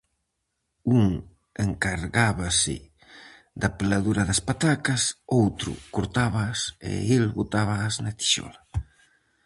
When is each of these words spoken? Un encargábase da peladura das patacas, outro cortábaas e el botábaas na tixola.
Un 1.01 1.09
encargábase 1.65 2.77
da 3.61 3.69
peladura 3.79 4.21
das 4.29 4.39
patacas, 4.47 5.01
outro 5.41 5.71
cortábaas 5.95 6.59
e 6.91 6.93
el 7.17 7.25
botábaas 7.39 7.93
na 8.03 8.11
tixola. 8.19 8.59